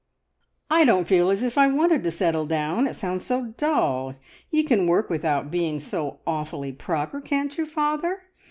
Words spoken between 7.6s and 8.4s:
father?